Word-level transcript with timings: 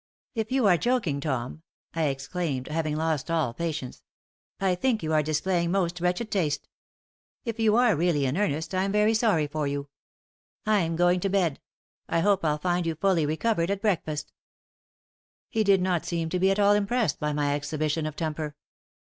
"If 0.33 0.51
you 0.51 0.65
are 0.65 0.77
joking, 0.77 1.19
Tom," 1.21 1.61
I 1.93 2.05
exclaimed, 2.05 2.69
having 2.69 2.95
lost 2.95 3.29
all 3.29 3.53
patience, 3.53 4.01
"I 4.59 4.73
think 4.73 5.03
you 5.03 5.13
are 5.13 5.21
displaying 5.21 5.69
most 5.69 6.01
wretched 6.01 6.31
taste. 6.31 6.67
If 7.45 7.59
you 7.59 7.75
are 7.75 7.95
really 7.95 8.25
in 8.25 8.35
earnest, 8.35 8.73
I 8.73 8.83
am 8.85 8.91
very 8.91 9.13
sorry 9.13 9.45
for 9.45 9.67
you. 9.67 9.89
I'm 10.65 10.95
going 10.95 11.19
to 11.19 11.29
bed. 11.29 11.59
I 12.09 12.21
hope 12.21 12.43
I'll 12.43 12.57
find 12.57 12.87
you 12.87 12.95
fully 12.95 13.27
recovered 13.27 13.69
at 13.69 13.83
breakfast." 13.83 14.33
He 15.49 15.63
did 15.63 15.83
not 15.83 16.07
seem 16.07 16.29
to 16.29 16.39
be 16.39 16.49
at 16.49 16.57
all 16.57 16.73
impressed 16.73 17.19
by 17.19 17.31
my 17.31 17.53
exhibition 17.53 18.07
of 18.07 18.15
temper. 18.15 18.55